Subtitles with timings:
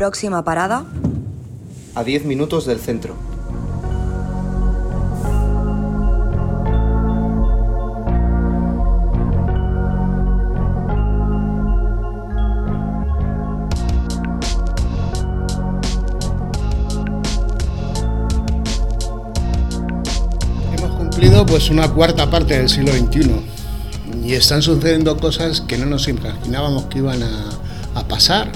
[0.00, 0.86] Próxima parada.
[1.94, 3.14] A 10 minutos del centro.
[20.78, 23.32] Hemos cumplido pues una cuarta parte del siglo XXI
[24.24, 27.50] y están sucediendo cosas que no nos imaginábamos que iban a,
[27.96, 28.50] a pasar.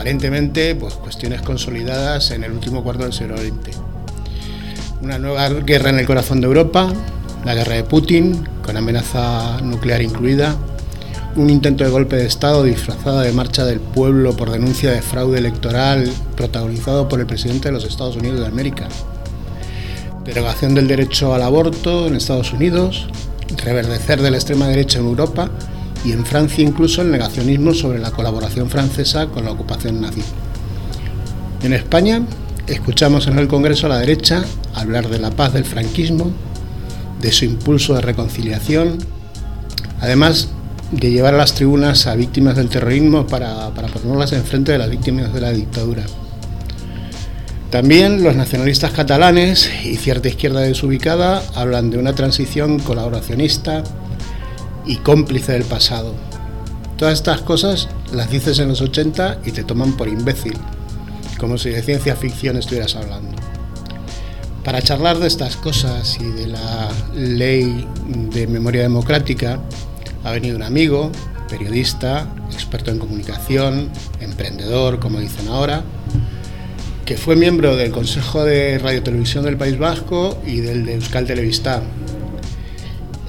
[0.00, 3.76] Aparentemente, pues cuestiones consolidadas en el último cuarto del siglo XX.
[5.02, 6.90] Una nueva guerra en el corazón de Europa,
[7.44, 10.56] la guerra de Putin, con amenaza nuclear incluida,
[11.36, 15.36] un intento de golpe de Estado disfrazado de marcha del pueblo por denuncia de fraude
[15.36, 18.88] electoral protagonizado por el presidente de los Estados Unidos de América,
[20.24, 23.06] derogación del derecho al aborto en Estados Unidos,
[23.62, 25.50] reverdecer de la extrema derecha en Europa
[26.04, 30.22] y en Francia incluso el negacionismo sobre la colaboración francesa con la ocupación nazi.
[31.62, 32.22] En España
[32.66, 36.30] escuchamos en el Congreso a la derecha hablar de la paz del franquismo,
[37.20, 38.98] de su impulso de reconciliación,
[40.00, 40.48] además
[40.90, 44.90] de llevar a las tribunas a víctimas del terrorismo para, para ponerlas enfrente de las
[44.90, 46.04] víctimas de la dictadura.
[47.70, 53.84] También los nacionalistas catalanes y cierta izquierda desubicada hablan de una transición colaboracionista
[54.86, 56.14] y cómplice del pasado.
[56.96, 60.54] Todas estas cosas las dices en los 80 y te toman por imbécil,
[61.38, 63.36] como si de ciencia ficción estuvieras hablando.
[64.64, 69.58] Para charlar de estas cosas y de la ley de memoria democrática,
[70.22, 71.10] ha venido un amigo,
[71.48, 73.88] periodista, experto en comunicación,
[74.20, 75.82] emprendedor, como dicen ahora,
[77.06, 81.26] que fue miembro del Consejo de Radio Televisión del País Vasco y del de Euskal
[81.26, 81.82] Televista.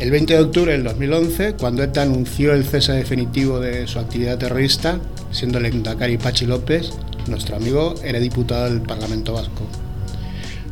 [0.02, 4.40] El 20 de octubre del 2011, cuando ETA anunció el cese definitivo de su actividad
[4.40, 4.98] terrorista,
[5.32, 6.90] siendo el Endacari Pachi López,
[7.28, 9.62] nuestro amigo era diputado del Parlamento Vasco.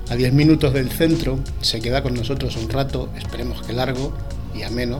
[0.10, 4.18] A 10 minutos del centro se queda con nosotros un rato, esperemos que largo
[4.56, 5.00] y ameno,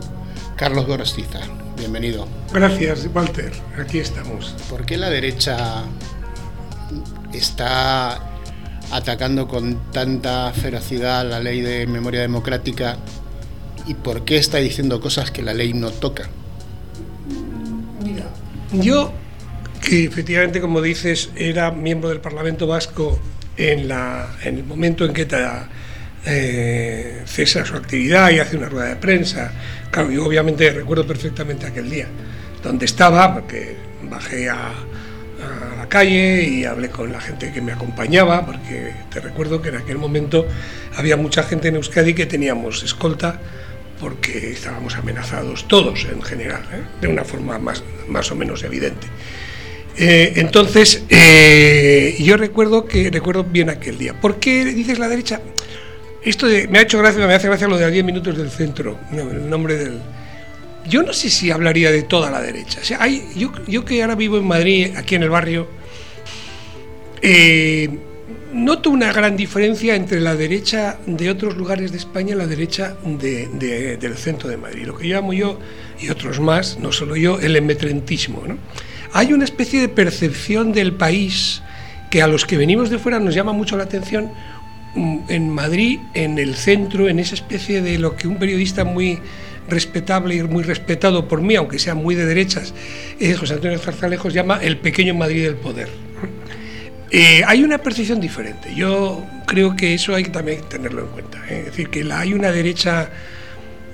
[0.56, 1.40] Carlos Gorostiza.
[1.76, 2.28] Bienvenido.
[2.54, 3.52] Gracias, Walter.
[3.80, 4.56] Aquí estamos.
[4.70, 5.86] ¿Por qué la derecha
[7.34, 8.20] está
[8.92, 13.00] atacando con tanta ferocidad la ley de memoria democrática
[13.90, 16.30] y por qué está diciendo cosas que la ley no toca?
[18.04, 18.26] Mira,
[18.72, 19.12] yo,
[19.82, 23.20] que efectivamente, como dices, era miembro del Parlamento Vasco
[23.58, 25.68] en, la, en el momento en que ta,
[26.24, 29.52] eh, cesa su actividad y hace una rueda de prensa.
[29.90, 32.08] Claro, yo obviamente recuerdo perfectamente aquel día,
[32.62, 37.72] donde estaba, porque bajé a, a la calle y hablé con la gente que me
[37.72, 40.46] acompañaba, porque te recuerdo que en aquel momento
[40.96, 43.40] había mucha gente en Euskadi que teníamos escolta
[44.00, 46.84] porque estábamos amenazados todos en general, ¿eh?
[47.02, 49.08] de una forma más, más o menos evidente.
[49.98, 54.14] Eh, entonces, eh, yo recuerdo que recuerdo bien aquel día.
[54.14, 55.42] ¿Por qué dices la derecha?
[56.24, 58.50] Esto de, me ha hecho gracia, me hace gracia lo de a 10 minutos del
[58.50, 60.00] centro, el nombre del.
[60.88, 62.80] Yo no sé si hablaría de toda la derecha.
[63.36, 65.68] Yo, que ahora vivo en Madrid, aquí en el barrio,
[68.54, 72.96] noto una gran diferencia entre la derecha de otros lugares de España y la derecha
[73.04, 74.86] de, de, del centro de Madrid.
[74.86, 75.60] Lo que llamo yo,
[76.00, 78.44] y otros más, no solo yo, el emetrentismo.
[79.14, 81.62] Hay una especie de percepción del país
[82.10, 84.32] que a los que venimos de fuera nos llama mucho la atención
[84.96, 89.20] en Madrid, en el centro, en esa especie de lo que un periodista muy
[89.68, 92.74] respetable y muy respetado por mí, aunque sea muy de derechas,
[93.20, 96.09] eh, José Antonio Zarzalejos llama el pequeño Madrid del poder.
[97.12, 98.74] Eh, hay una percepción diferente.
[98.76, 101.38] Yo creo que eso hay que también tenerlo en cuenta.
[101.50, 101.60] ¿eh?
[101.60, 103.10] Es decir, que hay una derecha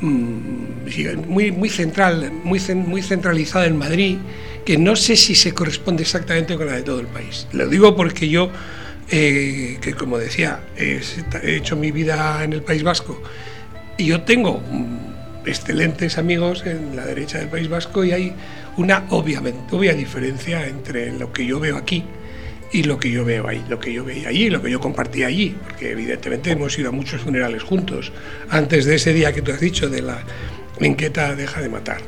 [0.02, 4.18] mmm, muy, muy central, muy, muy centralizada en Madrid,
[4.66, 7.48] que no sé si se corresponde exactamente con la de todo el país.
[7.54, 8.52] Lo digo porque yo
[9.12, 11.00] eh, que como decía, he
[11.56, 13.22] hecho mi vida en el País Vasco
[13.98, 14.64] y yo tengo
[15.46, 18.34] excelentes amigos en la derecha del País Vasco y hay
[18.78, 22.04] una obviamente, obvia diferencia entre lo que yo veo aquí
[22.76, 25.24] y lo que yo veo ahí, lo que yo veía allí, lo que yo compartí
[25.24, 28.12] allí, porque evidentemente hemos ido a muchos funerales juntos
[28.50, 30.22] antes de ese día que tú has dicho de la
[30.82, 32.02] inquieta deja de matar.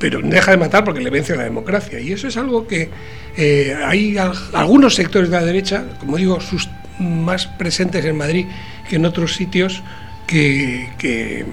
[0.00, 2.90] Pero deja de matar porque le vence la democracia y eso es algo que
[3.36, 6.68] eh, hay algunos sectores de la derecha, como digo, sus
[6.98, 8.46] más presentes en Madrid
[8.88, 9.80] que en otros sitios,
[10.26, 11.46] que, que,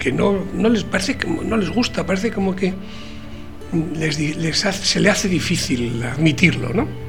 [0.00, 2.74] que no, no, les parece no les gusta, parece como que
[3.94, 7.01] les, les hace, se le hace difícil admitirlo, ¿no?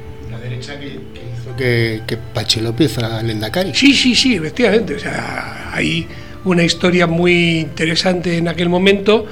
[0.44, 3.74] Derecha que, que hizo que, que Pachi López fuera el Endacari.
[3.74, 4.94] Sí, sí, sí, efectivamente.
[4.94, 6.06] O sea, hay
[6.44, 9.26] una historia muy interesante en aquel momento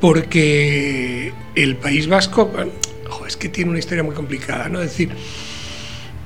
[0.00, 2.50] porque el País Vasco
[3.26, 4.80] es que tiene una historia muy complicada, ¿no?
[4.80, 5.10] Es decir,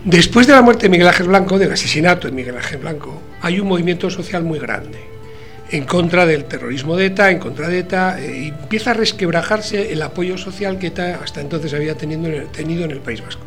[0.04, 3.60] después de la muerte de Miguel Ángel Blanco, del asesinato de Miguel Ángel Blanco, hay
[3.60, 4.98] un movimiento social muy grande
[5.70, 9.92] en contra del terrorismo de ETA, en contra de ETA, eh, y empieza a resquebrajarse
[9.92, 13.42] el apoyo social que ETA hasta entonces había tenido en el, País Vasco.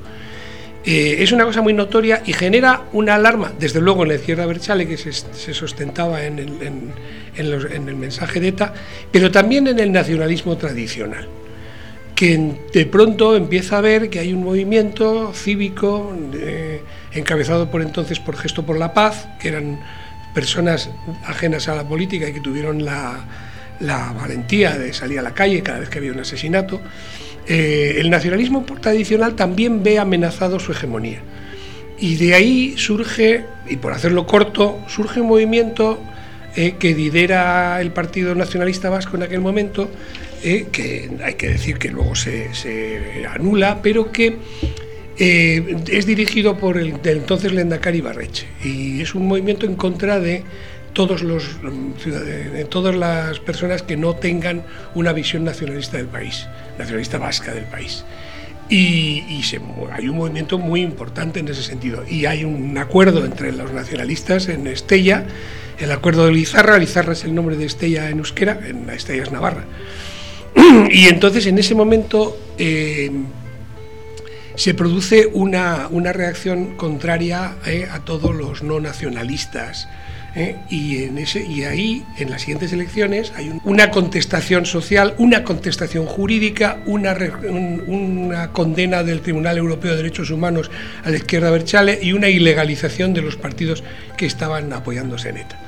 [0.85, 4.45] Eh, es una cosa muy notoria y genera una alarma, desde luego en la izquierda
[4.45, 8.73] Berchale, que se, sustentaba en el, mensaje de ETA,
[9.09, 11.29] pero también en el nacionalismo tradicional,
[12.15, 16.81] que de pronto empieza a ver que hay un movimiento cívico eh,
[17.13, 19.79] encabezado por entonces por Gesto por la Paz, que eran
[20.33, 20.89] personas
[21.25, 23.25] ajenas a la política y que tuvieron la,
[23.79, 26.81] valentía de salir a la calle cada vez que había un asesinato,
[27.47, 31.21] eh, el nacionalismo tradicional también ve amenazado su hegemonía.
[31.99, 35.99] Y de ahí surge, y por hacerlo corto, surge un movimiento
[36.55, 39.89] eh, que lidera el Partido Nacionalista Vasco en aquel momento,
[40.43, 42.49] eh, que hay que decir que luego se,
[43.29, 44.37] anula, pero que
[45.15, 50.43] es dirigido por el entonces Lendakari Barreche y es un movimiento en contra de
[50.93, 54.63] todos los de todas las personas que no tengan
[54.95, 56.47] una visión nacionalista del país,
[56.77, 58.05] nacionalista vasca del país.
[58.69, 59.43] Y,
[59.91, 62.03] hay un movimiento muy importante en ese sentido.
[62.09, 65.25] Y hay un acuerdo entre los nacionalistas en Estella,
[65.79, 66.77] el acuerdo de Lizarra.
[66.77, 69.65] Lizarra es el nombre de Estella en euskera, en Estella es Navarra.
[70.89, 73.11] Y entonces en ese momento eh,
[74.55, 79.87] se produce una, reacción contraria eh, a todos los no nacionalistas.
[80.35, 85.43] Eh, y, en ese, y ahí, en las siguientes elecciones, hay una contestación social, una
[85.43, 87.15] contestación jurídica, una,
[87.87, 90.71] una condena del Tribunal Europeo de Derechos Humanos
[91.03, 93.83] a la izquierda Berchale y una ilegalización de los partidos
[94.17, 95.59] que estaban apoyándose en ETA.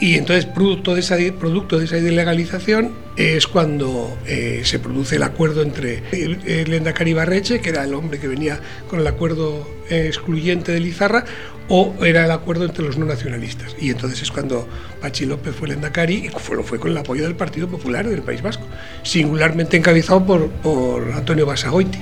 [0.00, 5.22] Y entonces, producto de esa, producto de esa ilegalización, es cuando eh, se produce el
[5.22, 8.58] acuerdo entre el, Endacari Barreche, que era el hombre que venía
[8.90, 11.24] con el acuerdo eh, excluyente de Lizarra,
[11.68, 13.74] o era el acuerdo entre los no nacionalistas.
[13.80, 14.68] Y entonces es cuando
[15.00, 18.08] Pachi López fue el Endacari y fue, lo fue con el apoyo del Partido Popular
[18.08, 18.66] del País Vasco,
[19.02, 21.98] singularmente encabezado por, por Antonio Basagoiti.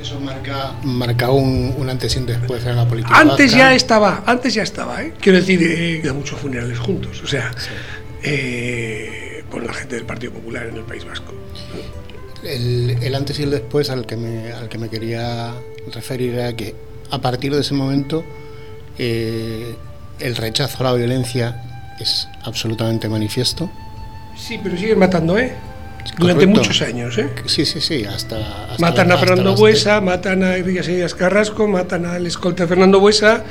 [0.00, 3.20] Eso marca, marca un, antes y un después en la política.
[3.20, 5.12] Antes ya estaba, antes ya estaba, ¿eh?
[5.20, 7.52] quiero decir, eh, muchos funerales juntos, o sea,
[8.24, 11.32] eh, con la gente del Partido Popular en el País Vasco.
[12.42, 15.54] El, antes y el después al que me, al que me quería
[15.94, 16.74] referir era que
[17.12, 18.24] a partir de ese momento
[18.98, 19.74] eh,
[20.20, 21.62] el rechazo a la violencia
[22.00, 23.70] es absolutamente manifiesto.
[24.36, 25.54] Sí, pero siguen matando, ¿eh?
[26.18, 27.28] Durante muchos años, ¿eh?
[27.46, 28.76] Sí, sí, sí, hasta...
[28.78, 33.44] matan a Fernando Buesa, matan a Elías Carrasco, matan al escolta Fernando Buesa.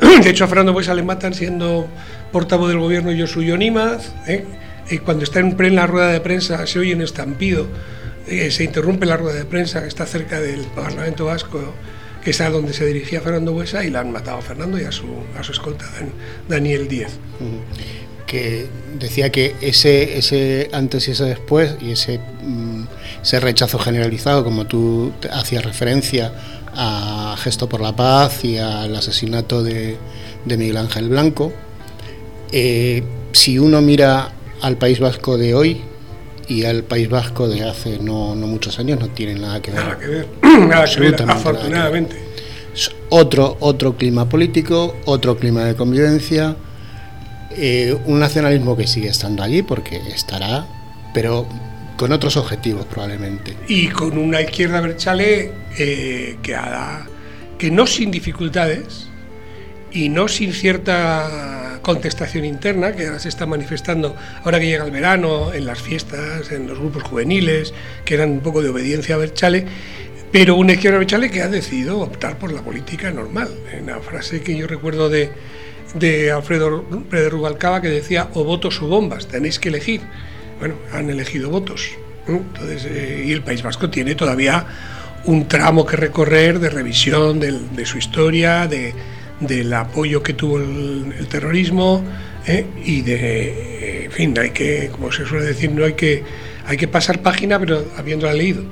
[0.22, 1.88] De hecho, a Fernando Buesa le matan siendo
[2.30, 4.12] portavoz del gobierno Yosuyo Nimaz.
[4.26, 4.44] ¿eh?
[4.90, 7.66] Y cuando está en plena rueda de prensa se oye un estampido,
[8.26, 11.74] eh, se interrumpe la rueda de prensa que está cerca del Parlamento Vasco,
[12.24, 14.92] que es donde se dirigía Fernando Buesa, y le han matado a Fernando y a
[14.92, 15.06] su,
[15.38, 15.84] a su escolta,
[16.48, 17.18] Daniel Díez.
[18.26, 18.66] Que
[18.98, 22.84] decía que ese, ese antes y ese después y ese, mm,
[23.22, 26.32] ese rechazo generalizado, como tú hacías referencia
[26.74, 29.98] a Gesto por la Paz y al asesinato de,
[30.46, 31.52] Miguel Ángel Blanco,
[32.52, 34.32] eh, si uno mira
[34.62, 35.82] al País Vasco de hoy
[36.48, 39.80] y al País Vasco de hace no, muchos años, no tienen nada que ver.
[39.80, 42.16] Nada que ver, nada que ver afortunadamente.
[43.10, 46.56] Otro, otro clima político, otro clima de convivencia
[47.56, 50.66] eh, un nacionalismo que sigue estando allí porque estará,
[51.12, 51.46] pero
[51.96, 53.56] con otros objetivos probablemente.
[53.68, 56.56] Y con una izquierda Berchale eh, que,
[57.56, 59.03] que no sin dificultades
[59.94, 64.90] y no sin cierta contestación interna que ahora se está manifestando ahora que llega el
[64.90, 67.72] verano, en las fiestas, en los grupos juveniles,
[68.04, 69.64] que eran un poco de obediencia a Berchale,
[70.32, 73.48] pero una izquierda Berchale que ha decidido optar por la política normal.
[73.72, 75.30] En la frase que yo recuerdo de
[75.94, 80.02] de Alfredo Pérez Rubalcaba que decía o votos o bombas, tenéis que elegir.
[80.58, 81.90] Bueno, han elegido votos.
[82.26, 84.66] Entonces, eh, y el País Vasco tiene todavía
[85.24, 88.92] un tramo que recorrer de revisión de, su historia, de,
[89.40, 92.02] del apoyo que tuvo el, terrorismo
[92.46, 92.66] ¿eh?
[92.84, 96.22] y de, en fin, hay que, como se suele decir, no hay que,
[96.66, 98.62] hay que pasar página, pero habiéndola leído.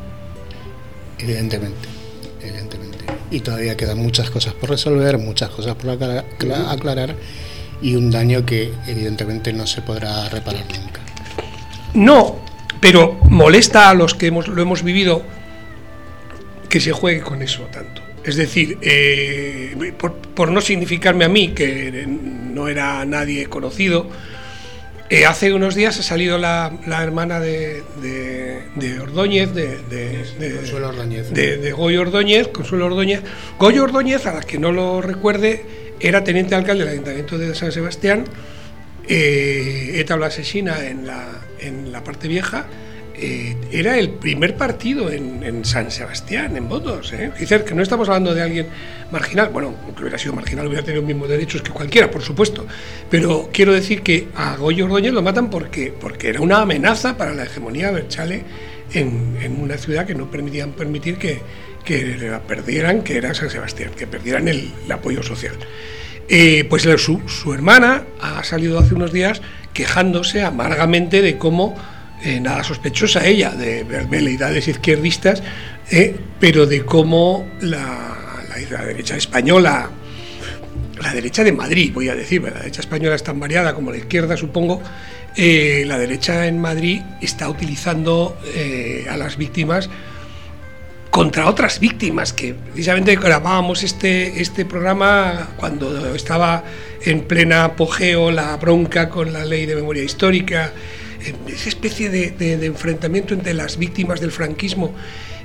[1.19, 1.93] Evidentemente
[3.33, 7.17] y todavía quedan muchas cosas por resolver, muchas cosas por aclarar
[7.81, 11.01] y un daño que evidentemente no se podrá reparar nunca.
[11.95, 12.41] No,
[12.79, 15.23] pero molesta a los que hemos, lo hemos vivido
[16.69, 18.02] que se juegue con eso tanto.
[18.25, 19.93] Es decir, eh,
[20.35, 24.09] por, no significarme a mí, que no era nadie conocido,
[25.13, 31.31] Eh, hace unos días ha salido la, hermana de, de, Ordóñez, de, de, Consuelo Ordóñez.
[31.31, 33.21] De, Goyo Ordóñez, Consuelo Ordóñez.
[33.59, 35.67] Goyo Ordóñez, a la que no lo recuerde,
[36.01, 38.25] era teniente alcalde del Ayuntamiento de San Sebastián,
[39.07, 41.29] eh, ETA la asesina en la,
[41.61, 42.65] en la parte vieja,
[43.25, 47.13] eh, era el primer partido en, San Sebastián, en votos.
[47.13, 47.31] ¿eh?
[47.39, 48.67] Dice que no estamos hablando de alguien
[49.13, 52.67] marginal, bueno, que hubiera sido marginal, hubiera tenido los mismos derechos que cualquiera, por supuesto,
[53.09, 57.33] pero quiero decir que a Goyo Ordóñez lo matan porque, porque era una amenaza para
[57.33, 58.43] la hegemonía berchale
[58.93, 61.41] en, en una ciudad que no permitían permitir que,
[61.85, 65.55] que la perdieran, que era San Sebastián, que perdieran el, apoyo social.
[66.29, 71.77] Eh, pues su, su hermana ha salido hace unos días quejándose amargamente de cómo
[72.25, 75.43] eh, nada sospechosa ella de veleidades izquierdistas,
[75.91, 78.17] eh, pero de cómo la,
[78.87, 79.91] derecha española,
[81.01, 83.97] la derecha de Madrid, voy a decir, la derecha española es tan variada como la
[83.97, 84.81] izquierda, supongo,
[85.37, 88.39] eh, la derecha en Madrid está utilizando
[89.11, 89.91] a las víctimas
[91.11, 96.65] contra otras víctimas, que precisamente grabábamos este, este programa cuando estaba
[97.05, 100.73] en plena apogeo la bronca con la ley de memoria histórica,
[101.49, 104.95] esa especie de, enfrentamiento entre las víctimas del franquismo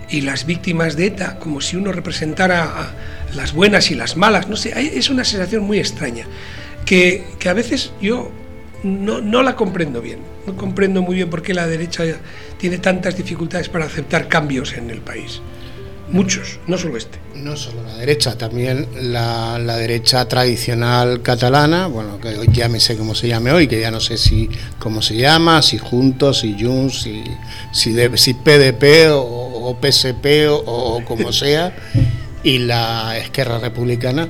[0.09, 2.93] y las víctimas de ETA, como si uno representara a
[3.35, 6.25] las buenas y las malas, no sé, es una sensación muy extraña,
[6.85, 8.31] que, a veces yo
[8.83, 12.03] no, no, la comprendo bien, no comprendo muy bien por qué la derecha
[12.57, 15.41] tiene tantas dificultades para aceptar cambios en el país.
[16.09, 17.19] Muchos, no solo este.
[17.35, 22.97] No solo la derecha, también la, derecha tradicional catalana, bueno, que hoy ya me sé
[22.97, 24.49] cómo se llame hoy, que ya no sé si
[24.79, 27.23] cómo se llama, si Juntos, si Junts, si,
[27.73, 31.75] si, si PDP o, PSP o, como sea,
[32.41, 34.27] y la Esquerra Republicana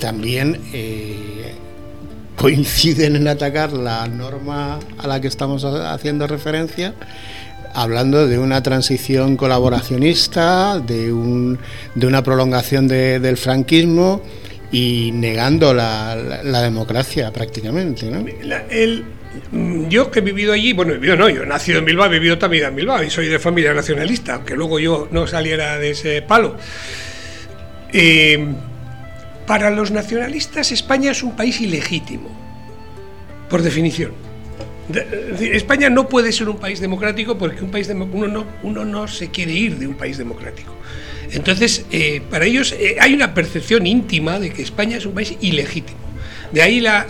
[0.00, 1.54] también eh,
[2.36, 6.94] coinciden en atacar la norma a la que estamos haciendo referencia
[7.74, 11.58] hablando de una transición colaboracionista, de, un,
[11.94, 14.22] de una prolongación del franquismo
[14.72, 16.16] y negando la,
[16.62, 18.10] democracia prácticamente.
[18.10, 18.24] ¿no?
[19.52, 22.06] Mm, yo que he vivido allí, bueno, he vivido no, yo he nacido en Bilbao,
[22.06, 25.78] he vivido también en Bilbao y soy de familia nacionalista, aunque luego yo no saliera
[25.78, 26.56] de ese palo.
[27.92, 28.44] Eh,
[29.46, 32.30] para los nacionalistas España es un país ilegítimo,
[33.48, 34.29] por definición.
[35.40, 39.30] España no puede ser un país democrático porque un país uno, no, uno no se
[39.30, 40.74] quiere ir de un país democrático.
[41.32, 45.36] Entonces, eh, para ellos eh, hay una percepción íntima de que España es un país
[45.40, 46.10] ilegítimo.
[46.52, 47.06] De ahí la,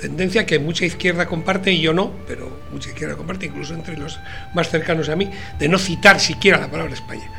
[0.00, 4.18] tendencia que mucha izquierda comparte y yo no, pero mucha izquierda comparte, incluso entre los
[4.54, 7.30] más cercanos a mí, de no citar siquiera la palabra España.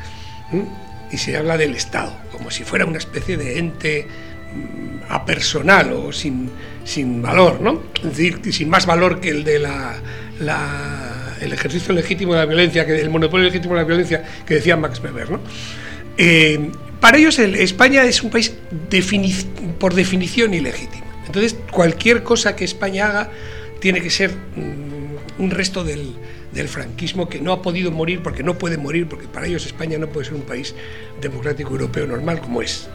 [1.10, 6.12] Y se habla del Estado, como si fuera una especie de ente mm, apersonal o
[6.12, 6.50] sin,
[6.84, 7.82] sin valor, ¿no?
[7.96, 9.94] Es decir, sin más valor que el de la,
[11.40, 14.76] el ejercicio legítimo de la violencia, que el monopolio legítimo de la violencia que decía
[14.76, 15.40] Max Weber, ¿no?
[16.16, 16.70] Eh,
[17.00, 18.54] para ellos España es un país
[19.78, 21.04] por definición ilegítimo.
[21.26, 23.30] Entonces, cualquier cosa que España haga
[23.80, 26.14] tiene que ser mm, un resto del,
[26.52, 29.98] del franquismo que no ha podido morir porque no puede morir, porque para ellos España
[29.98, 30.74] no puede ser un país
[31.20, 32.88] democrático europeo normal como es,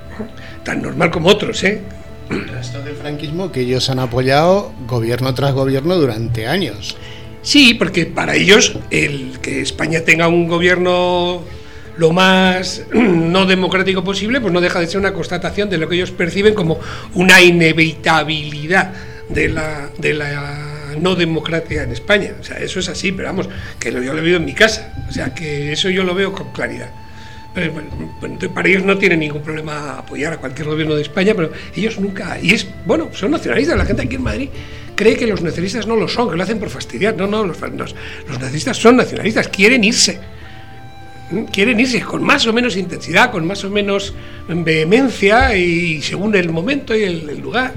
[0.64, 1.82] tan normal como otros, ¿eh?
[2.30, 6.98] El resto del franquismo que ellos han apoyado gobierno tras gobierno durante años.
[7.42, 11.42] Sí, porque para ellos el que España tenga un gobierno
[11.98, 15.96] lo más no democrático posible, pues no deja de ser una constatación de lo que
[15.96, 16.80] ellos perciben como
[17.14, 18.94] una inevitabilidad
[19.30, 22.32] de la, de la no democracia en España.
[22.40, 24.94] O sea, eso es así, pero vamos, que yo lo he vivido en mi casa.
[25.10, 26.90] O sea, que eso yo lo veo con claridad.
[27.58, 32.00] Eh, para ellos no tienen ningún problema apoyar a cualquier gobierno de España, pero ellos
[32.00, 32.40] nunca.
[32.42, 33.78] Y es, bueno, son nacionalistas.
[33.78, 34.50] La gente aquí en Madrid
[34.96, 37.16] cree que los nacionalistas no lo son, que lo hacen por fastidiar.
[37.16, 37.96] No, no, los, los,
[38.28, 40.20] nacionalistas son nacionalistas, quieren irse.
[41.32, 41.44] ¿Mm?
[41.46, 44.14] Quieren irse con más o menos intensidad, con más o menos
[44.48, 47.74] vehemencia y según el momento y el, lugar.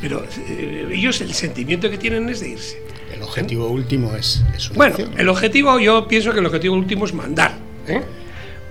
[0.00, 2.78] Pero eh, ellos el sentimiento que tienen es de irse.
[3.12, 7.56] El objetivo último es, Bueno, el objetivo, yo pienso que el objetivo último es mandar.
[7.88, 8.00] ¿eh?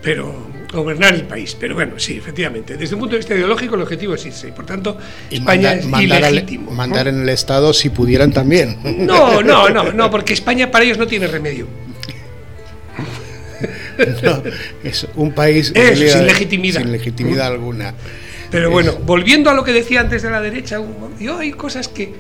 [0.04, 1.56] Pero gobernar el país.
[1.60, 2.76] Pero bueno, sí, efectivamente.
[2.78, 4.50] Desde un punto de vista ideológico, el objetivo es irse.
[4.50, 4.98] Y por tanto,
[5.30, 6.72] España es mandar ilegítimo.
[6.72, 8.78] mandar en el Estado si pudieran también.
[8.84, 11.68] No, no, no, no, porque España para ellos no tiene remedio.
[14.84, 16.82] es un país sin legitimidad.
[16.82, 17.94] Sin legitimidad alguna.
[18.50, 20.80] Pero bueno, volviendo a lo que decía antes de la derecha,
[21.20, 22.14] yo hay cosas que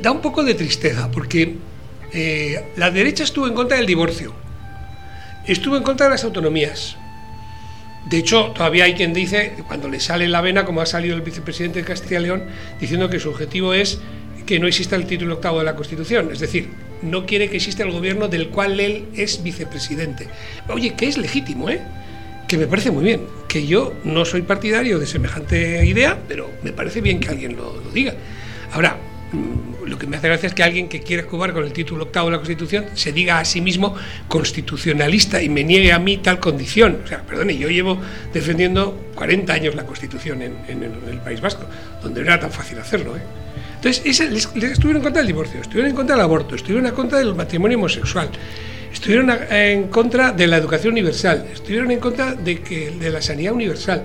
[0.00, 1.54] da un poco de tristeza, porque
[2.12, 4.34] eh, la derecha estuvo en contra del divorcio,
[5.46, 6.96] estuvo en contra de las autonomías,
[8.06, 11.22] de hecho, todavía hay quien dice, cuando le sale la vena, como ha salido el
[11.22, 12.44] vicepresidente de Castilla y León,
[12.78, 13.98] diciendo que su objetivo es
[14.44, 16.68] que no exista el título octavo de la Constitución, es decir,
[17.00, 20.28] no quiere que exista el gobierno del cual él es vicepresidente.
[20.68, 21.80] Oye, que es legítimo, ¿eh?
[22.46, 26.72] Que me parece muy bien, que yo no soy partidario de semejante idea, pero me
[26.72, 28.14] parece bien que alguien lo, lo diga.
[28.72, 28.98] Ahora,
[29.32, 32.04] mm, lo que me hace gracia es que alguien que quiere jugar con el título
[32.04, 33.94] octavo de la Constitución se diga a sí mismo
[34.28, 36.98] constitucionalista y me niegue a mí tal condición.
[37.04, 37.98] O sea, perdone, yo llevo
[38.32, 41.64] defendiendo 40 años la Constitución en, en el, en el País Vasco,
[42.02, 43.16] donde no era tan fácil hacerlo.
[43.16, 43.20] ¿eh?
[43.76, 46.86] Entonces, ese, les, les estuvieron en contra del divorcio, estuvieron en contra del aborto, estuvieron
[46.86, 48.28] en contra del matrimonio homosexual,
[48.92, 53.52] estuvieron en contra de la educación universal, estuvieron en contra de, que, de la sanidad
[53.52, 54.04] universal,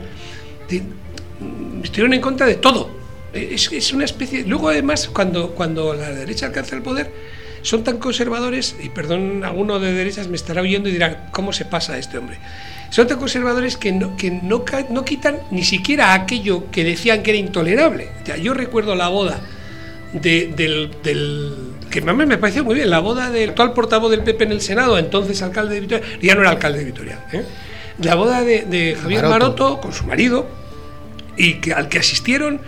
[0.70, 2.99] de- mm, estuvieron en contra de todo.
[3.34, 4.44] Es, es una especie.
[4.46, 7.12] Luego, además, cuando, cuando la derecha alcanza el poder,
[7.62, 11.66] son tan conservadores, y perdón, alguno de derechas me estará oyendo y dirá, ¿cómo se
[11.66, 12.38] pasa a este hombre?
[12.90, 14.66] Son tan conservadores que no, que no,
[15.06, 18.10] quitan ni siquiera aquello que decían que era intolerable.
[18.24, 19.40] O sea, yo recuerdo la boda
[20.14, 21.54] de- del, del-
[21.92, 24.52] que a mí me pareció muy bien, la boda del actual portavoz del PP en
[24.54, 27.44] el Senado, entonces alcalde de Vitoria, ya no era alcalde de Vitoria, ¿eh?
[28.02, 29.64] la boda de, de Javier Maroto.
[29.64, 30.48] Maroto con su marido,
[31.38, 32.62] y que, al que asistieron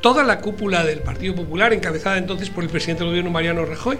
[0.00, 3.98] toda la cúpula del Partido Popular, encabezada entonces por el presidente del gobierno Mariano Rajoy,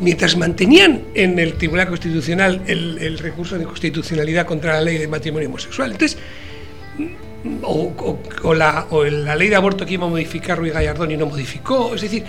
[0.00, 5.48] mientras mantenían en el Tribunal Constitucional el, recurso de constitucionalidad contra la ley de matrimonio
[5.48, 5.92] homosexual.
[5.92, 6.18] Entonces,
[7.62, 11.26] o, la, o la ley de aborto que iba a modificar Ruiz Gallardón y no
[11.26, 11.94] modificó.
[11.94, 12.24] Es decir,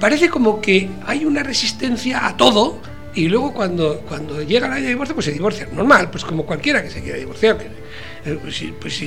[0.00, 2.80] parece como que hay una resistencia a todo
[3.14, 5.74] y luego cuando, cuando llega la ley de divorcio, pues se divorcian.
[5.74, 7.56] Normal, pues como cualquiera que se quiera divorciar.
[8.34, 9.00] Pues si- pues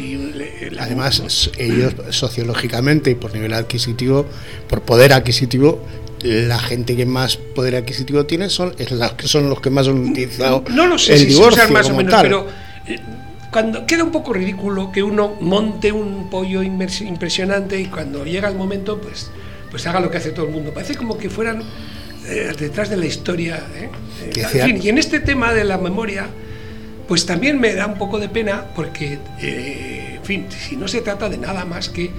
[0.71, 4.25] la- Además, ellos sociológicamente y por nivel adquisitivo,
[4.67, 5.83] por poder adquisitivo,
[6.23, 9.88] la gente que más poder adquisitivo tiene son, es las que son los que más
[9.88, 12.23] han utilizado No lo sé el si divorcio más o menos, tal.
[12.23, 12.47] pero
[12.88, 12.99] eh,
[13.51, 18.55] cuando queda un poco ridículo que uno monte un pollo impresionante y cuando llega el
[18.55, 19.31] momento, pues,
[19.71, 20.72] pues haga lo que hace todo el mundo.
[20.74, 21.63] Parece como que fueran
[22.27, 23.63] eh, detrás de la historia.
[23.75, 23.89] ¿eh?
[24.35, 26.27] Eh, en fin, y en este tema de la memoria,
[27.09, 31.01] pues también me da un poco de pena porque, eh, en fin, si no se
[31.01, 32.11] trata de nada más que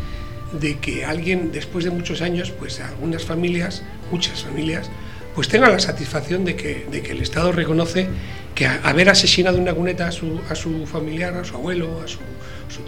[0.61, 4.91] de que alguien después de muchos años, pues algunas familias, muchas familias,
[5.37, 8.09] pues tengan la satisfacción de que, de que el Estado reconoce
[8.57, 10.41] que haber asesinado en una cuneta a su,
[10.87, 12.19] familiar, a su abuelo, a su,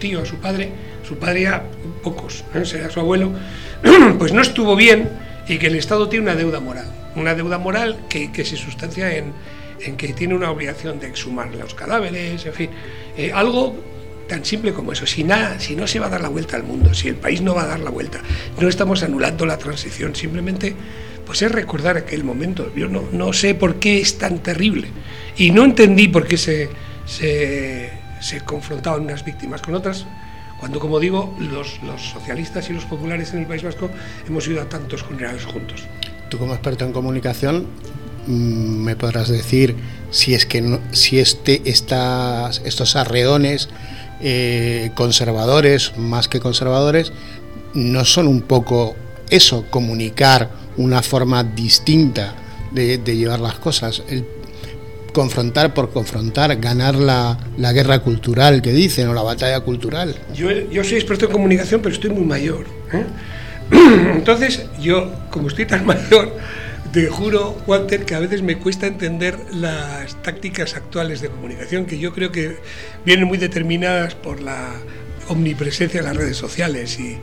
[0.00, 0.72] tío, a su padre,
[1.06, 1.62] su padre ya
[2.02, 2.64] pocos, ¿eh?
[2.64, 3.30] será su abuelo,
[4.18, 5.08] pues no estuvo bien
[5.46, 9.32] y que el Estado tiene una deuda moral, una deuda moral que se sustancia en,
[9.84, 12.70] en que tiene una obligación de exhumar los cadáveres, en fin,
[13.16, 13.76] eh, algo
[14.28, 15.06] tan simple como eso.
[15.06, 17.42] Si, nada, si no se va a dar la vuelta al mundo, si el país
[17.42, 18.20] no va a dar la vuelta,
[18.60, 20.74] no estamos anulando la transición, simplemente
[21.26, 22.72] pues es recordar aquel momento.
[22.74, 24.88] Yo no, no sé por qué es tan terrible
[25.36, 26.70] y no entendí por qué se,
[27.06, 27.90] se,
[28.20, 30.06] se confrontaban unas víctimas con otras.
[30.58, 33.90] Cuando, como digo, los, los socialistas y los populares en el País Vasco
[34.26, 35.84] hemos ido a tantos funerales juntos.
[36.28, 37.66] Tú como experto en comunicación
[38.26, 39.74] me podrás decir
[40.10, 43.68] si es que no- si este estas estos arreones
[44.20, 47.12] eh, conservadores más que conservadores
[47.74, 48.94] no son un poco
[49.30, 52.34] eso comunicar una forma distinta
[52.70, 54.24] de, de llevar las cosas el
[55.12, 60.50] confrontar por confrontar ganar la, la guerra cultural que dicen o la batalla cultural Yo,
[60.50, 62.64] yo soy experto en comunicación, pero estoy muy mayor.
[62.92, 63.04] ¿eh?
[64.16, 66.34] Entonces, yo, como estoy tan mayor,
[66.92, 71.98] te juro, Walter, que a veces me cuesta entender las tácticas actuales de comunicación, que
[71.98, 72.56] yo creo que
[73.06, 74.68] vienen muy determinadas por la
[75.28, 77.16] omnipresencia de las redes sociales y,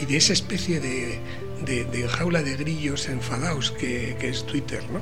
[0.00, 1.18] y de esa especie de,
[1.66, 5.00] de- de jaula de grillos enfadados que, que es Twitter, ¿no?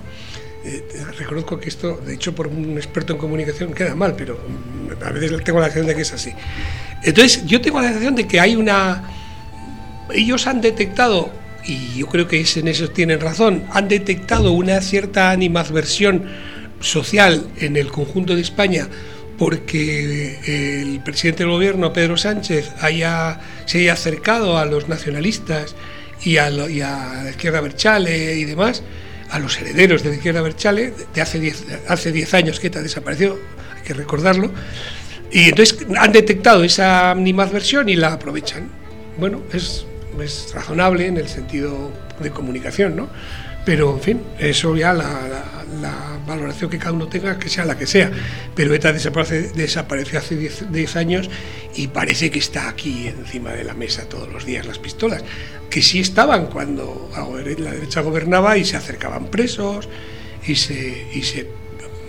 [0.65, 0.83] Eh,
[1.17, 5.11] reconozco que esto, de hecho, por un experto en comunicación queda mal, pero mm, a
[5.11, 6.33] veces tengo la sensación de que es así.
[7.05, 9.05] Entonces, yo tengo la sensación de que hay una.
[10.13, 11.31] Ellos han detectado,
[11.65, 16.25] y yo creo que es- en eso tienen razón, han detectado una cierta animadversión
[16.81, 18.89] social en el conjunto de España
[19.39, 25.77] porque el presidente del gobierno, Pedro Sánchez, haya, se haya acercado a los nacionalistas
[26.25, 28.83] y a, lo- y a la izquierda Berchale y demás,
[29.31, 32.83] a los herederos de la izquierda Berchale, de hace 10 hace 10 años que ETA
[32.83, 33.39] desapareció,
[33.77, 34.51] hay que recordarlo,
[35.31, 38.69] y entonces han detectado esa animadversión y la aprovechan.
[39.19, 39.85] Bueno, es,
[40.23, 43.09] es razonable en el sentido de comunicación, ¿no?
[43.65, 47.65] Pero, en fin, eso ya la, la- la valoración que cada uno tenga, que sea
[47.67, 48.11] la que sea.
[48.55, 51.29] Pero ETA desaparece- desapareció hace 10 10 años
[51.75, 55.23] y parece que está aquí encima de la mesa todos los días las pistolas,
[55.69, 57.11] que sí estaban cuando
[57.59, 59.89] la derecha gobernaba y se acercaban presos
[60.47, 61.49] y se, y se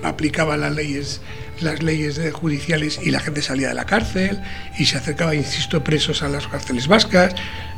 [0.04, 1.19] aplicaban las leyes
[1.62, 4.39] las leyes judiciales y la gente salía de la cárcel
[4.78, 7.36] y se acercaba, insisto, presos a las cárceles vascas.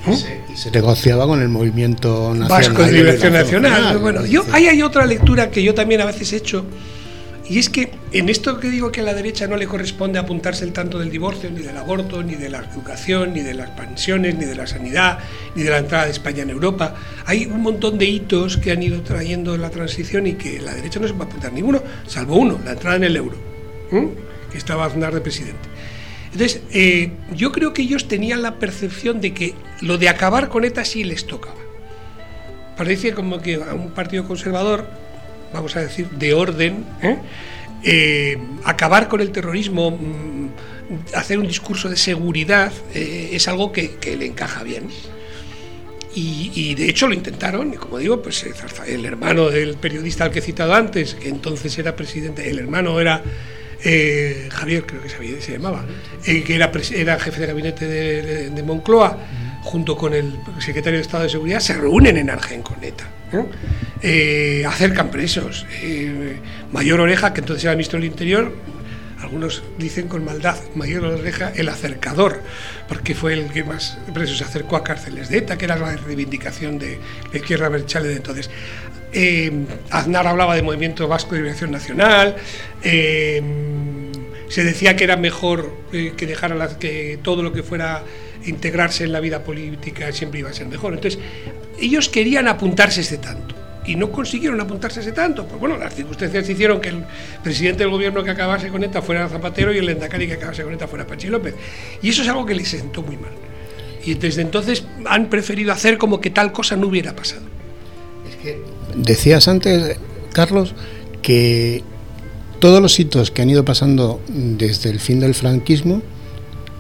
[0.07, 2.49] Y, se, negociaba con el movimiento nacional.
[2.49, 3.97] Vasco de Liberación Nacional.
[3.99, 6.65] Bueno, yo, ahí hay otra lectura que yo también a veces he hecho
[7.51, 10.63] y es que en esto que digo que a la derecha no le corresponde apuntarse
[10.63, 14.35] el tanto del divorcio, ni del aborto, ni de la educación, ni de las pensiones,
[14.35, 15.19] ni de la sanidad,
[15.53, 18.81] ni de la entrada de España en Europa, hay un montón de hitos que han
[18.81, 22.37] ido trayendo la transición y que la derecha no se va a apuntar ninguno, salvo
[22.37, 23.37] uno, la entrada en el euro,
[24.51, 25.69] que estaba Aznar de presidente.
[26.31, 30.63] Entonces, eh, yo creo que ellos tenían la percepción de que lo de acabar con
[30.63, 31.59] ETA sí les tocaba.
[32.77, 34.87] Parece como que a un partido conservador
[35.53, 37.17] vamos a decir, de orden, ¿eh?
[37.83, 40.49] Eh, acabar con el terrorismo, mm,
[41.15, 44.87] hacer un discurso de seguridad, eh, es algo que, le encaja bien.
[46.13, 48.45] Y, de hecho lo intentaron, y como digo, pues
[48.85, 52.99] el hermano del periodista al que he citado antes, que entonces era presidente, el hermano
[52.99, 53.23] era
[54.51, 55.85] Javier, creo que se, llamaba,
[56.23, 59.17] que era, era, jefe de gabinete de, Moncloa,
[59.63, 63.07] junto con el secretario de Estado de Seguridad, se reúnen en Argenconeta
[64.01, 65.65] eh, acercan presos.
[65.81, 66.37] Eh,
[66.71, 68.55] Mayor Oreja, que entonces era ministro del Interior,
[69.21, 72.41] algunos dicen con maldad, Mayor Oreja el acercador,
[72.87, 75.95] porque fue el que más presos se acercó a cárceles de ETA, que era la
[75.95, 76.99] reivindicación de
[77.31, 78.49] la izquierda Berchale de entonces.
[79.13, 79.51] Eh,
[79.89, 82.35] Aznar hablaba de movimiento vasco de liberación nacional.
[82.83, 83.41] Eh,
[84.47, 88.03] se decía que era mejor que dejar que todo lo que fuera
[88.45, 90.93] integrarse en la vida política siempre iba a ser mejor.
[90.93, 91.19] Entonces,
[91.79, 95.45] ellos querían apuntarse ese tanto y no consiguieron apuntarse ese tanto.
[95.45, 97.03] Pues bueno, las circunstancias hicieron que el
[97.43, 100.73] presidente del gobierno que acabase con ETA fuera Zapatero y el Endacari que acabase con
[100.73, 101.55] ETA fuera Pachi López.
[102.01, 103.31] Y eso es algo que les sentó muy mal.
[104.03, 107.43] Y desde entonces han preferido hacer como que tal cosa no hubiera pasado.
[108.29, 108.61] Es que
[108.95, 109.97] decías antes,
[110.33, 110.73] Carlos,
[111.21, 111.83] que
[112.59, 116.01] todos los hitos que han ido pasando desde el fin del franquismo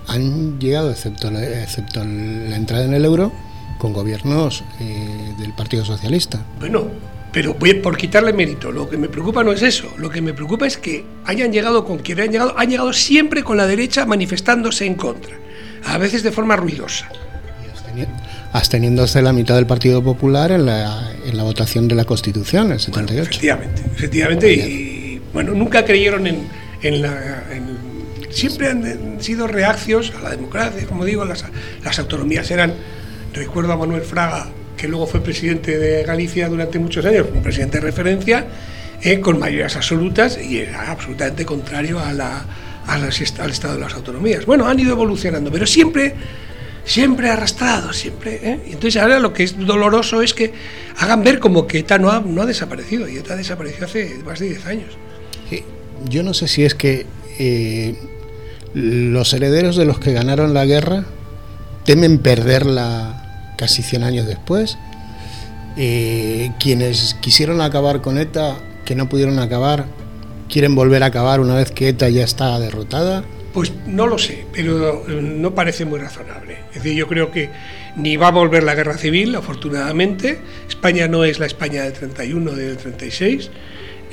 [0.07, 3.31] han llegado, excepto excepto la entrada en el euro,
[3.81, 6.39] con gobiernos eh, del Partido Socialista.
[6.59, 6.85] Bueno,
[7.33, 8.71] pero voy por quitarle mérito.
[8.71, 9.91] Lo que me preocupa no es eso.
[9.97, 13.41] Lo que me preocupa es que hayan llegado con quien han llegado, han llegado siempre
[13.43, 15.35] con la derecha manifestándose en contra,
[15.83, 17.09] a veces de forma ruidosa.
[18.53, 22.79] Absteniéndose la mitad del Partido Popular en la, en la votación de la Constitución, el
[22.79, 23.23] 78.
[23.31, 24.53] efectivamente, efectivamente.
[24.53, 26.47] Y, bueno, nunca creyeron en,
[26.83, 27.43] en la.
[28.29, 31.45] siempre han sido reacios a la democracia, como digo, las,
[31.83, 32.75] las autonomías eran
[33.33, 37.77] Recuerdo a Manuel Fraga, que luego fue presidente de Galicia durante muchos años, un presidente
[37.77, 38.47] de referencia,
[39.01, 42.45] eh, con mayorías absolutas y era absolutamente contrario a la,
[42.87, 44.45] al estado de las autonomías.
[44.45, 46.13] Bueno, han ido evolucionando, pero siempre,
[46.83, 48.39] siempre arrastrado, siempre.
[48.43, 48.59] ¿eh?
[48.67, 50.53] Entonces ahora lo que es doloroso es que
[50.97, 54.65] hagan ver como que ETA no ha, desaparecido, y ETA desapareció hace más de 10
[54.65, 54.89] años.
[56.09, 57.05] yo no sé si es que
[57.39, 57.95] eh,
[58.73, 61.05] los herederos de los que ganaron la guerra
[61.85, 63.20] temen perderla
[63.61, 64.79] casi 100 años después.
[65.77, 69.85] Eh, quienes quisieron acabar con ETA, que no pudieron acabar,
[70.49, 73.23] quieren volver a acabar una vez que ETA ya está derrotada.
[73.53, 76.57] Pues no lo sé, pero no parece muy razonable.
[76.69, 77.51] Es decir, yo creo que
[77.97, 80.39] ni va a volver la guerra civil, afortunadamente.
[80.67, 83.51] España no es la España del 31, del 36.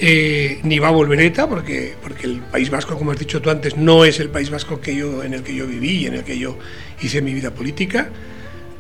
[0.01, 3.49] Eh, ni va a volver ETA, porque, porque el País Vasco, como has dicho tú
[3.49, 6.17] antes, no es el País Vasco que yo, en el que yo viví y en
[6.17, 6.59] el que yo
[7.01, 8.11] hice mi vida política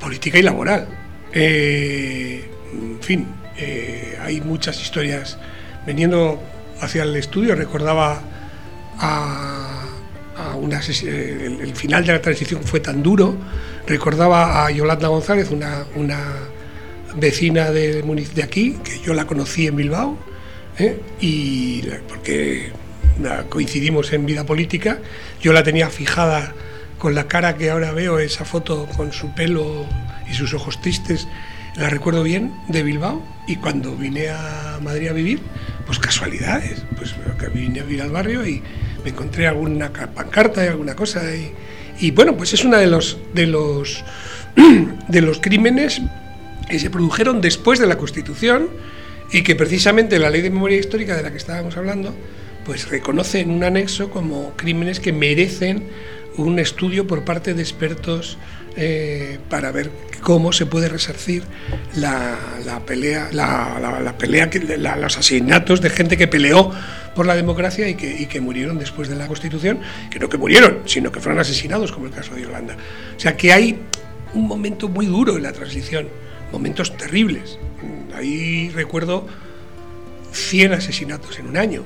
[0.01, 0.89] política y laboral.
[1.33, 5.39] Eh, en fin, eh, hay muchas historias.
[5.87, 6.41] Veniendo
[6.81, 8.21] hacia el estudio recordaba
[8.99, 9.85] a,
[10.61, 13.37] una, el, final de la transición fue tan duro,
[13.87, 16.19] recordaba a Yolanda González, una, una
[17.17, 20.19] vecina de, de aquí, que yo la conocí en Bilbao,
[20.79, 21.01] ¿eh?
[21.21, 22.71] y porque
[23.49, 24.99] coincidimos en vida política,
[25.41, 26.55] yo la tenía fijada
[26.99, 29.87] con la cara que ahora veo, esa foto con su pelo
[30.31, 31.29] y sus ojos tristes,
[31.77, 33.23] la recuerdo bien de Bilbao.
[33.47, 35.41] Y cuando vine a Madrid a vivir,
[35.87, 37.15] pues casualidades, pues
[37.55, 38.63] vine a vivir al barrio y
[39.05, 41.23] me encontré alguna pancarta y alguna cosa
[42.01, 44.05] y, bueno, pues es uno de los de los
[45.09, 46.03] de los crímenes
[46.69, 48.69] que se produjeron después de la Constitución
[49.33, 52.15] y que precisamente la Ley de Memoria Histórica de la que estábamos hablando
[52.65, 55.85] pues reconoce en un anexo como crímenes que merecen
[56.38, 58.38] un estudio por parte de expertos
[58.77, 59.90] eh, para ver
[60.22, 61.42] cómo se puede resarcir
[61.96, 62.37] la,
[62.87, 63.29] pelea,
[64.96, 66.70] los asesinatos de gente que peleó
[67.14, 71.11] por la democracia y que, murieron después de la Constitución, que no que murieron, sino
[71.11, 72.77] que fueron asesinados, como el caso de Irlanda.
[73.16, 73.81] O sea que hay
[74.35, 76.09] un momento muy duro en la transición,
[76.53, 77.59] momentos terribles.
[78.14, 79.27] Ahí recuerdo
[80.33, 81.85] 100 asesinatos en un año,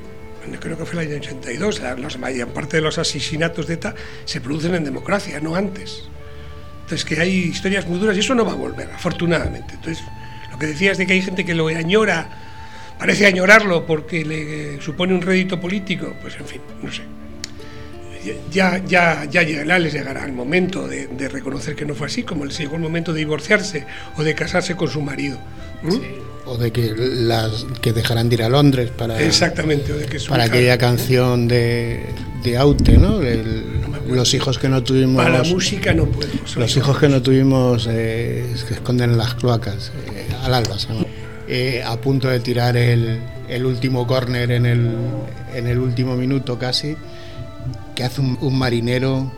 [0.60, 4.40] creo que fue el año 82, la, mayor parte de los asesinatos de ETA se
[4.40, 6.04] producen en democracia, no antes.
[6.82, 9.74] Entonces, que hay historias muy duras y eso no va a volver, afortunadamente.
[9.74, 10.04] Entonces,
[10.50, 12.28] lo que decías de que hay gente que lo añora,
[12.98, 17.02] parece añorarlo porque le supone un rédito político, pues en fin, no sé.
[18.50, 22.44] Ya, ya, ya llegará, les llegará el momento de, reconocer que no fue así, como
[22.44, 25.38] les llegó el momento de divorciarse o de casarse con su marido.
[26.44, 29.20] O de que las que dejarán de ir a Londres para.
[29.20, 32.04] Exactamente, de que Para aquella canción de,
[32.42, 33.20] de Aute, ¿no?
[34.08, 35.22] los hijos que no tuvimos.
[35.22, 36.30] Para la música no puedo.
[36.56, 40.76] Los hijos que no tuvimos eh, que esconden en las cloacas, eh, al alba,
[41.48, 44.90] eh, a punto de tirar el, el último córner en el,
[45.54, 46.96] en el último minuto casi,
[47.94, 49.30] que hace un marinero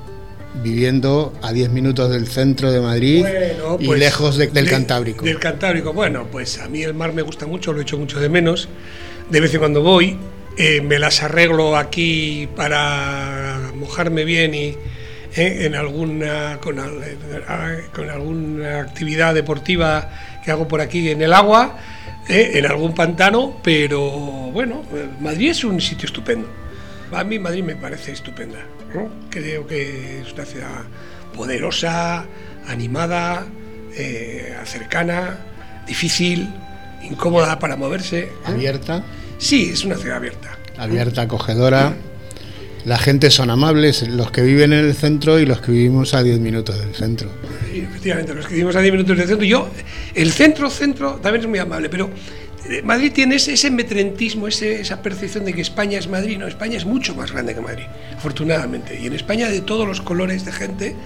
[0.63, 3.25] viviendo a 10 minutos del centro de Madrid
[3.81, 5.25] y pues, lejos del Cantábrico.
[5.25, 8.29] Del Cantábrico, bueno, pues a mí el mar me gusta mucho, lo echo mucho de
[8.29, 8.69] menos.
[9.31, 10.19] De vez en cuando voy,
[10.57, 14.77] eh, me las arreglo aquí para mojarme bien y
[15.37, 16.77] eh, en alguna con,
[17.93, 20.11] con, alguna actividad deportiva
[20.45, 21.79] que hago por aquí en el agua,
[22.29, 24.01] eh, en algún pantano, pero
[24.53, 24.85] bueno,
[25.21, 26.64] Madrid es un sitio estupendo.
[27.13, 28.59] A mí Madrid me parece estupenda.
[29.31, 30.83] Creo que es una ciudad
[31.35, 32.25] poderosa,
[32.67, 33.47] animada,
[33.97, 35.39] eh, cercana,
[35.87, 36.49] difícil,
[37.03, 38.21] incómoda para moverse.
[38.21, 38.33] ¿eh?
[38.45, 39.05] ¿Abierta?
[39.39, 40.57] Sí, es una ciudad abierta.
[40.79, 41.95] Abierta, acogedora.
[42.85, 46.23] La gente son amables, los que viven en el centro y los que vivimos a
[46.23, 47.31] 10 minutos del centro.
[47.73, 49.47] Sí, efectivamente, los que vivimos a 10 minutos del centro.
[49.47, 49.71] Yo,
[50.15, 52.44] el centro, centro, también es muy amable, pero eh,
[52.83, 56.39] Madrid tiene ese, metrentismo, esa percepción de que España es Madrid.
[56.39, 57.85] No, España es mucho más grande que Madrid,
[58.17, 58.99] afortunadamente.
[58.99, 60.97] Y en España de todos los colores de gente,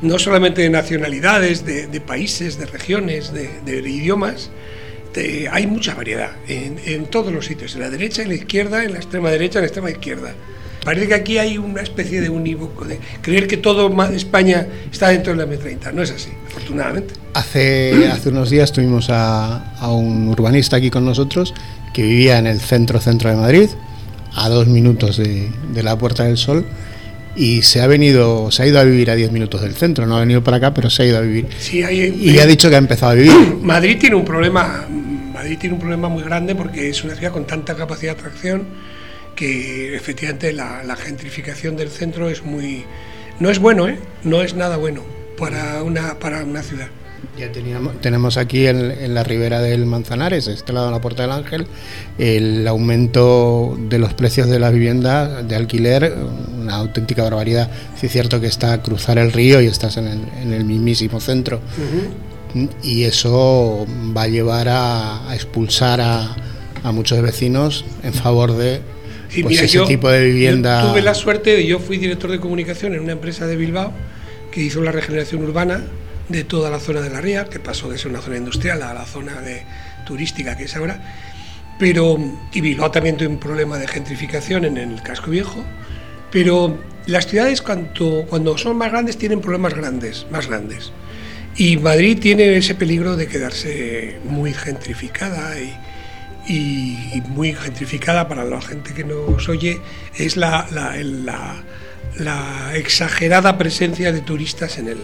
[0.00, 4.50] no solamente de nacionalidades, de, países, de regiones, de, idiomas,
[5.50, 8.98] hay mucha variedad en, todos los sitios, en la derecha, en la izquierda, en la
[8.98, 10.34] extrema derecha, en la extrema izquierda.
[10.84, 15.34] Parece que aquí hay una especie de unívoco, de creer que todo España está dentro
[15.34, 15.92] de la M30.
[15.92, 17.14] No es así, afortunadamente.
[17.34, 21.54] Hace, hace unos días tuvimos a, un urbanista aquí con nosotros
[21.94, 23.68] que vivía en el centro centro de Madrid,
[24.34, 25.50] a dos minutos de,
[25.82, 26.66] la Puerta del Sol,
[27.36, 30.06] y se ha venido, se ha ido a vivir a diez minutos del centro.
[30.06, 31.46] No ha venido para acá, pero se ha ido a vivir.
[31.60, 33.32] Sí, y ha dicho que ha empezado a vivir.
[33.62, 34.84] Madrid tiene un problema,
[35.32, 38.66] Madrid tiene un problema muy grande porque es una ciudad con tanta capacidad de atracción
[39.34, 42.84] que efectivamente la, gentrificación del centro es muy
[43.40, 43.98] no es bueno ¿eh?
[44.24, 45.02] no es nada bueno
[45.38, 46.88] para una para una ciudad
[47.38, 51.32] ya teníamos, tenemos aquí en, la ribera del Manzanares, este lado de la Puerta del
[51.32, 51.66] Ángel,
[52.18, 56.14] el aumento de los precios de las viviendas de alquiler,
[56.60, 57.70] una auténtica barbaridad.
[57.96, 61.60] Sí es cierto que está a cruzar el río y estás en el, mismísimo centro.
[62.82, 66.36] Y eso va a llevar a, expulsar a,
[66.82, 68.82] a muchos vecinos en favor de
[69.40, 70.90] pues ese tipo de vivienda.
[70.90, 73.92] tuve la suerte de, yo fui director de comunicación en una empresa de Bilbao
[74.50, 75.82] que hizo la regeneración urbana
[76.28, 78.92] de toda la zona de la ría, que pasó de ser una zona industrial a
[78.92, 79.62] la zona de,
[80.04, 81.00] turística que es ahora.
[81.78, 82.18] Pero,
[82.52, 85.64] y Bilbao también tuvo un problema de gentrificación en el casco viejo,
[86.30, 90.92] pero las ciudades cuando, cuando son más grandes tienen problemas grandes, más grandes.
[91.56, 95.74] Y Madrid tiene ese peligro de quedarse muy gentrificada y,
[96.46, 99.80] y, muy gentrificada para la gente que nos oye,
[100.16, 101.62] es la, la,
[102.74, 104.98] exagerada presencia de turistas en el,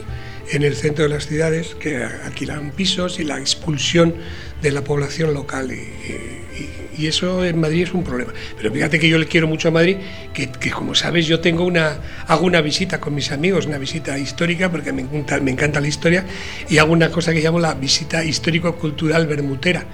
[0.51, 4.15] en el centro de las ciudades que alquilan pisos y la expulsión
[4.63, 5.73] de la población local.
[5.73, 8.33] Y, eso en Madrid es un problema.
[8.57, 9.99] Pero fíjate que yo le quiero mucho a Madrid,
[10.35, 14.69] que, como sabes yo tengo una, hago una visita con mis amigos, una visita histórica,
[14.69, 16.25] porque me encanta, me encanta la historia,
[16.69, 19.87] y hago una cosa que llamo la visita histórico-cultural bermutera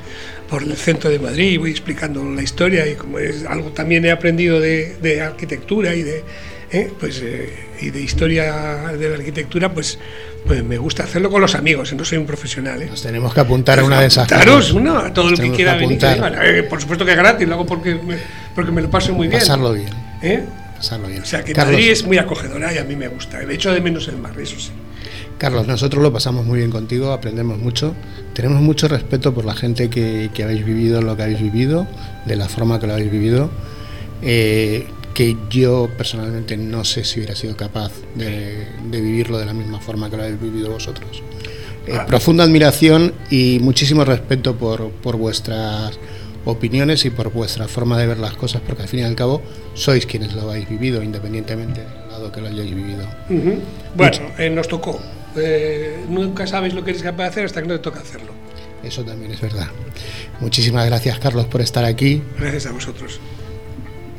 [0.54, 4.04] por el centro de Madrid y voy explicando la historia y como es algo también
[4.04, 6.22] he aprendido de, arquitectura y de
[6.70, 6.92] ¿eh?
[7.00, 9.98] pues eh, y de historia de la arquitectura pues
[10.46, 12.80] pues me gusta hacerlo con los amigos, no soy un profesional.
[12.80, 12.86] ¿eh?
[12.86, 14.74] Nos tenemos que apuntar a una de esas cosas.
[14.74, 15.98] no, a todo el que quiera venir.
[16.70, 18.16] por supuesto que es gratis, lo hago porque me,
[18.54, 19.40] porque me lo paso muy bien.
[19.40, 19.90] Pasarlo bien.
[20.76, 21.22] Pasarlo bien.
[21.22, 23.40] O sea, que Madrid es muy acogedora y a mí me gusta.
[23.40, 24.70] De hecho, de menos el mar, eso sí.
[25.38, 27.94] Carlos, nosotros lo pasamos muy bien contigo, aprendemos mucho,
[28.34, 31.86] tenemos mucho respeto por la gente que, habéis vivido lo que habéis vivido,
[32.24, 33.50] de la forma que lo habéis vivido,
[34.22, 39.80] eh, que yo personalmente no sé si hubiera sido capaz de, vivirlo de la misma
[39.80, 41.22] forma que lo habéis vivido vosotros.
[41.86, 45.98] Eh, profunda admiración y muchísimo respeto por, por vuestras
[46.44, 49.42] opiniones y por vuestra forma de ver las cosas, porque al fin y al cabo
[49.74, 53.06] sois quienes lo habéis vivido, independientemente del lado que lo hayáis vivido.
[53.96, 55.00] Bueno, eh, nos tocó.
[55.36, 58.32] Eh, nunca sabes lo que eres capaz de hacer hasta que no te toca hacerlo.
[58.82, 59.68] Eso también es verdad.
[60.40, 62.22] Muchísimas gracias, Carlos, por estar aquí.
[62.38, 63.20] Gracias a vosotros.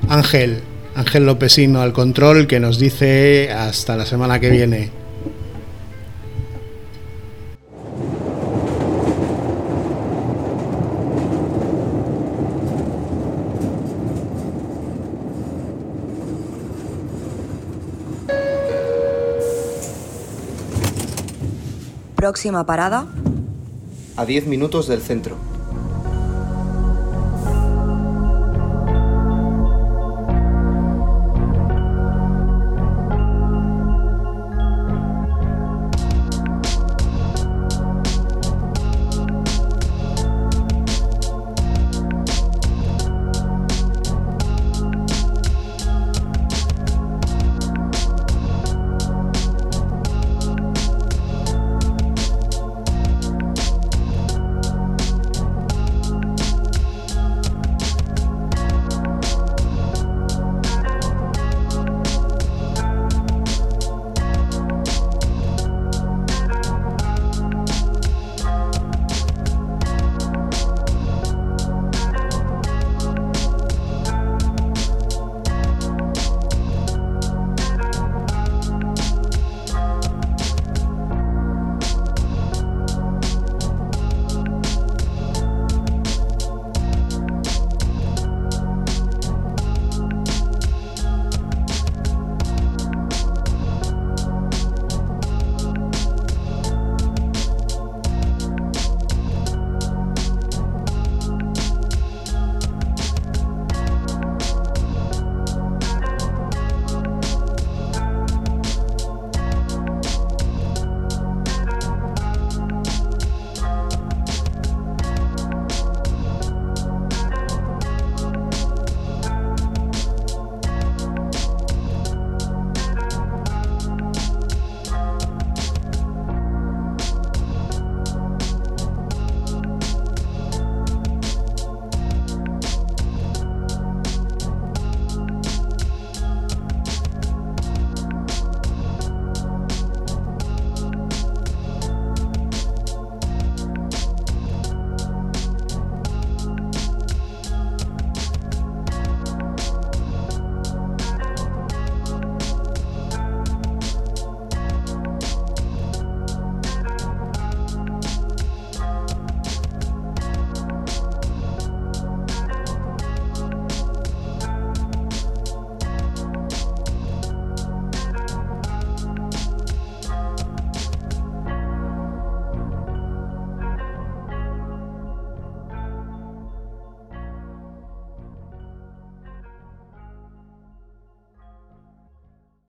[0.10, 0.62] Ángel,
[0.96, 5.05] Ángel Lopesino al control que nos dice hasta la semana que viene.
[22.26, 23.06] Próxima parada.
[24.18, 25.38] A 10 minutos del centro.